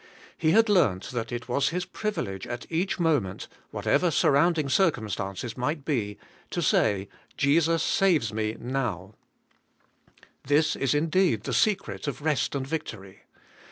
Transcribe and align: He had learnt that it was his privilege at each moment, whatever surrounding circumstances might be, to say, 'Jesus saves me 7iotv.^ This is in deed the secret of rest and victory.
He 0.35 0.49
had 0.49 0.67
learnt 0.67 1.11
that 1.11 1.31
it 1.31 1.47
was 1.47 1.69
his 1.69 1.85
privilege 1.85 2.47
at 2.47 2.65
each 2.71 2.99
moment, 2.99 3.47
whatever 3.69 4.09
surrounding 4.09 4.67
circumstances 4.67 5.55
might 5.55 5.85
be, 5.85 6.17
to 6.49 6.59
say, 6.63 7.07
'Jesus 7.37 7.83
saves 7.83 8.33
me 8.33 8.55
7iotv.^ 8.55 9.13
This 10.43 10.75
is 10.75 10.95
in 10.95 11.09
deed 11.11 11.43
the 11.43 11.53
secret 11.53 12.07
of 12.07 12.23
rest 12.23 12.55
and 12.55 12.65
victory. 12.65 13.25